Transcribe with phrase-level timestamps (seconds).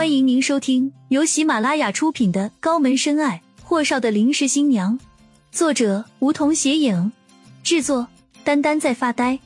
[0.00, 4.98] 欢迎您收听由喜马拉雅出品的《高门深爱：霍少的临时新娘》，
[5.52, 7.12] 作者梧桐斜影，
[7.62, 8.08] 制作
[8.42, 9.38] 丹丹在发呆，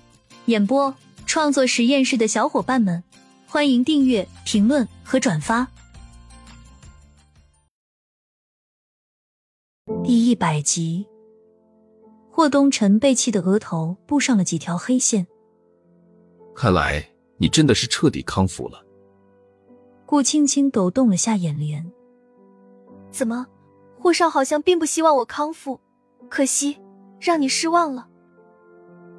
[0.45, 0.95] 演播
[1.27, 3.03] 创作实验室的小伙伴们，
[3.49, 5.67] 欢迎订阅、评论和转发。
[10.05, 11.05] 第一百集，
[12.31, 15.27] 霍东辰被气得额头布上了几条黑线。
[16.55, 17.05] 看来
[17.39, 18.84] 你真的是彻底康复了。
[20.15, 21.85] 顾青青抖动了下眼帘，
[23.11, 23.49] 怎么，
[23.99, 25.81] 霍少好像并不希望我康复，
[26.29, 26.79] 可惜
[27.19, 28.07] 让你失望了。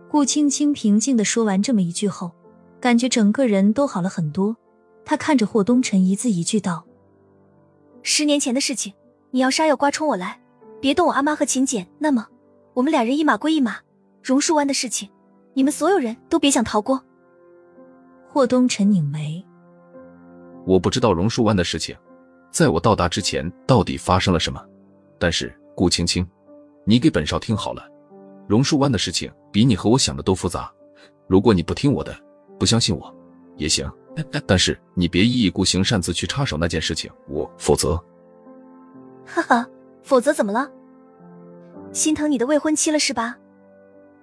[0.09, 2.31] 顾青青平静的说完这么一句后，
[2.80, 4.55] 感觉整个人都好了很多。
[5.03, 6.86] 她看着霍东辰，一字一句道
[8.02, 8.94] ：“十年前的事情，
[9.31, 10.39] 你要杀要刮冲我来，
[10.80, 12.25] 别动我阿妈和秦简，那么
[12.73, 13.80] 我们俩人一码归一码。
[14.23, 15.09] 榕树湾的事情，
[15.55, 17.03] 你们所有人都别想逃过。”
[18.31, 19.45] 霍东辰拧眉。
[20.65, 21.95] 我不知道榕树湾的事情，
[22.51, 24.63] 在我到达之前到底发生了什么。
[25.19, 26.27] 但是顾青青，
[26.83, 27.88] 你给本少听好了，
[28.47, 30.72] 榕树湾的事情比你和我想的都复杂。
[31.27, 32.16] 如果你不听我的，
[32.59, 33.13] 不相信我，
[33.57, 33.89] 也行。
[34.47, 38.02] 但是你别一意孤行，擅自去插手那件事情，我否则……
[39.25, 39.67] 哈哈，
[40.03, 40.72] 否则怎么了？
[41.91, 43.38] 心疼你的未婚妻了是吧？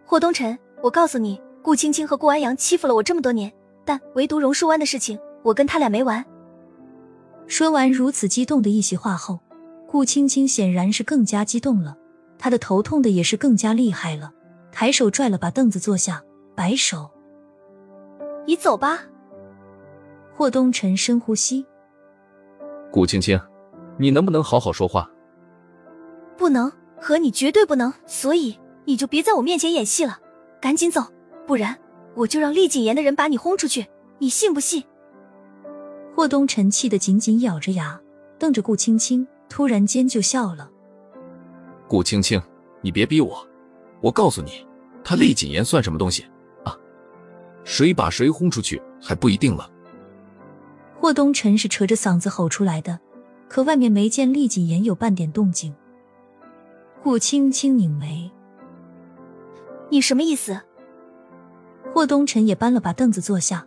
[0.04, 3.52] 霍东辰，我告诉你，顾青青和顾安阳欺负了我这么多年，
[3.84, 6.24] 但唯独榕树湾的事情，我跟他俩没完。
[7.52, 9.38] 说完如此激动的一席话后，
[9.86, 11.94] 顾青青显然是更加激动了，
[12.38, 14.32] 她的头痛的也是更加厉害了，
[14.72, 17.10] 抬手拽了把凳子坐下，摆手
[18.48, 19.00] ：“你走吧。”
[20.34, 21.66] 霍东辰深呼吸
[22.90, 23.38] ：“顾青青，
[23.98, 25.10] 你能不能好好说话
[26.38, 30.18] ？”“不能，和你绝对不能，所以你就别在我面前演戏了，
[30.58, 31.04] 赶紧走，
[31.46, 31.78] 不然
[32.14, 33.88] 我就让厉谨言的人把你轰出去，
[34.20, 34.84] 你信不信？”
[36.14, 38.00] 霍东辰气得紧紧咬着牙，
[38.38, 40.70] 瞪着顾青青，突然间就笑了。
[41.88, 42.40] 顾青青，
[42.80, 43.46] 你别逼我，
[44.00, 44.66] 我告诉你，
[45.02, 46.24] 他厉谨言算什么东西
[46.64, 46.76] 啊？
[47.64, 49.68] 谁把谁轰出去还不一定了。
[51.00, 53.00] 霍东辰是扯着嗓子吼出来的，
[53.48, 55.74] 可外面没见厉谨言有半点动静。
[57.02, 58.30] 顾青青拧眉
[59.90, 60.60] ：“你什么意思？”
[61.92, 63.66] 霍东辰也搬了把凳子坐下。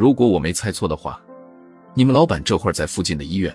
[0.00, 1.20] 如果我没猜错的话，
[1.92, 3.54] 你们老板这会儿在附近的医院。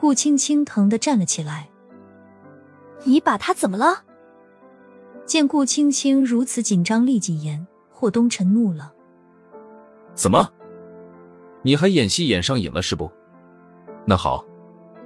[0.00, 1.68] 顾青青疼的站了起来。
[3.04, 4.04] 你把他怎么了？
[5.26, 8.90] 见顾青青如此紧张，厉谨言，霍东辰怒了。
[10.14, 10.50] 怎么？
[11.60, 13.12] 你还演戏演上瘾了是不？
[14.06, 14.42] 那好，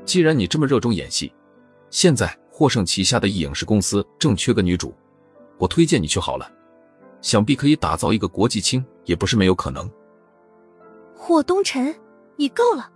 [0.05, 1.35] 既然你这么热衷演戏，
[1.91, 4.95] 现在霍盛旗下的影视公司正缺个女主，
[5.59, 6.49] 我推荐你去好了。
[7.27, 9.91] 想必可以打造一个国际青，也不是没有可能。
[11.13, 11.93] 霍东辰，
[12.37, 12.89] 你够了！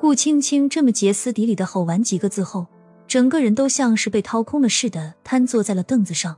[0.00, 2.66] 顾青青这么歇斯底里的吼完几个字后，
[3.06, 6.36] 整个人都像是被掏空了似的，瘫坐在了凳子上。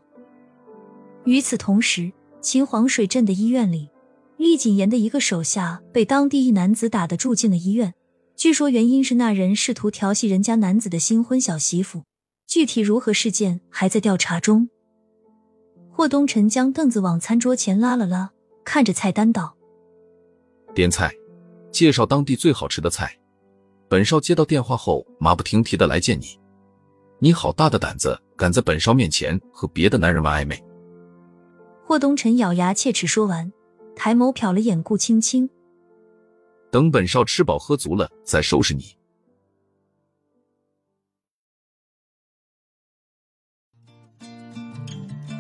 [1.25, 3.89] 与此同时，秦皇水镇的医院里，
[4.37, 7.95] 厉谨言的一个手下被当地一男子打得住进了医院，
[8.37, 12.03] 据说原因是那人试图调戏人家男子的新婚小媳妇，
[12.47, 14.69] 具体如何事件还在调查中。
[15.97, 18.31] 霍东辰将凳子往餐桌前拉了拉，
[18.67, 19.57] 看着菜单道
[20.77, 21.11] ：“点菜，
[21.73, 23.19] 介绍当地最好吃的菜。
[23.89, 26.39] 本少接到电话后，马不停蹄的来见你。
[27.19, 30.63] 你好大的胆子，敢在本少面前和别的男人玩暧昧！”
[31.83, 33.51] 霍东辰咬牙切齿说完，
[33.97, 35.49] 抬眸瞟了眼顾青青
[36.71, 38.95] ：“等本少吃饱喝足了，再收拾你。”